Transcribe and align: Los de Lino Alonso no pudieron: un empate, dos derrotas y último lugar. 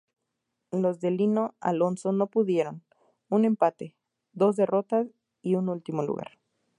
Los 0.71 0.99
de 0.99 1.11
Lino 1.11 1.53
Alonso 1.59 2.11
no 2.11 2.25
pudieron: 2.25 2.81
un 3.29 3.45
empate, 3.45 3.95
dos 4.33 4.55
derrotas 4.55 5.07
y 5.43 5.53
último 5.53 6.01
lugar. 6.01 6.39